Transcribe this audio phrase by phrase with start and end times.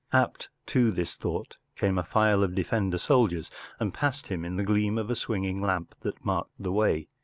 [0.11, 4.55] Apt to his thought came a file of the defender soldiers and passed him in
[4.55, 7.07] the gleam of a swinging lamp that marked the way.